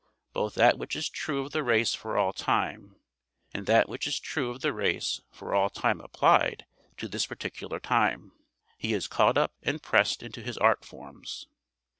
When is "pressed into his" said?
9.79-10.57